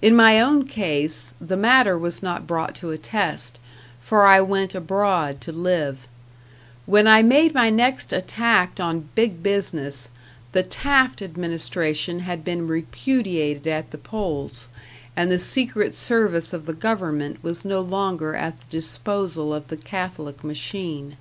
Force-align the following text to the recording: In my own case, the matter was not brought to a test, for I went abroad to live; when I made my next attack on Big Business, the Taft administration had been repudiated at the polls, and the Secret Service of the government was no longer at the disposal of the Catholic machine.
In 0.00 0.14
my 0.14 0.40
own 0.40 0.66
case, 0.68 1.34
the 1.40 1.56
matter 1.56 1.98
was 1.98 2.22
not 2.22 2.46
brought 2.46 2.76
to 2.76 2.92
a 2.92 2.96
test, 2.96 3.58
for 4.00 4.24
I 4.24 4.40
went 4.40 4.72
abroad 4.72 5.40
to 5.40 5.50
live; 5.50 6.06
when 6.86 7.08
I 7.08 7.22
made 7.22 7.54
my 7.54 7.68
next 7.68 8.12
attack 8.12 8.78
on 8.78 9.08
Big 9.16 9.42
Business, 9.42 10.10
the 10.52 10.62
Taft 10.62 11.20
administration 11.20 12.20
had 12.20 12.44
been 12.44 12.68
repudiated 12.68 13.66
at 13.66 13.90
the 13.90 13.98
polls, 13.98 14.68
and 15.16 15.28
the 15.28 15.40
Secret 15.40 15.92
Service 15.92 16.52
of 16.52 16.66
the 16.66 16.72
government 16.72 17.42
was 17.42 17.64
no 17.64 17.80
longer 17.80 18.36
at 18.36 18.60
the 18.60 18.70
disposal 18.70 19.52
of 19.52 19.66
the 19.66 19.76
Catholic 19.76 20.44
machine. 20.44 21.16